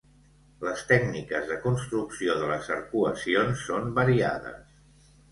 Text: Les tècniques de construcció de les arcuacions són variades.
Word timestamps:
Les 0.67 0.79
tècniques 0.91 1.43
de 1.49 1.57
construcció 1.65 2.37
de 2.43 2.47
les 2.51 2.69
arcuacions 2.77 3.61
són 3.67 3.93
variades. 3.99 4.81